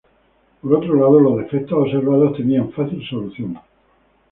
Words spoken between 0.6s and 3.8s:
Por otro lado, los defectos observados tenían fácil solución.